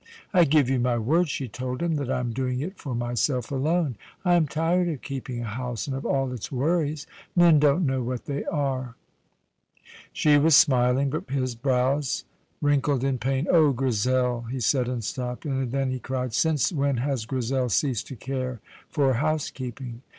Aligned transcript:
"I 0.33 0.45
give 0.45 0.67
you 0.67 0.79
my 0.79 0.97
word," 0.97 1.29
she 1.29 1.47
told 1.47 1.83
him, 1.83 1.93
"that 1.97 2.09
I 2.09 2.19
am 2.19 2.33
doing 2.33 2.59
it 2.59 2.79
for 2.79 2.95
myself 2.95 3.51
alone. 3.51 3.97
I 4.25 4.33
am 4.33 4.47
tired 4.47 4.87
of 4.89 5.03
keeping 5.03 5.41
a 5.41 5.45
house, 5.45 5.85
and 5.85 5.95
of 5.95 6.07
all 6.07 6.31
its 6.33 6.51
worries. 6.51 7.05
Men 7.35 7.59
don't 7.59 7.85
know 7.85 8.01
what 8.01 8.25
they 8.25 8.43
are." 8.45 8.95
She 10.11 10.39
was 10.39 10.55
smiling, 10.55 11.11
but 11.11 11.29
his 11.29 11.53
brows 11.53 12.23
wrinkled 12.63 13.03
in 13.03 13.19
pain. 13.19 13.45
"Oh, 13.51 13.73
Grizel!" 13.73 14.47
he 14.49 14.59
said, 14.59 14.87
and 14.87 15.03
stopped. 15.03 15.45
And 15.45 15.71
then 15.71 15.91
he 15.91 15.99
cried, 15.99 16.33
"Since 16.33 16.71
when 16.71 16.97
has 16.97 17.25
Grizel 17.27 17.69
ceased 17.69 18.07
to 18.07 18.15
care 18.15 18.59
for 18.89 19.13
housekeeping?" 19.13 20.01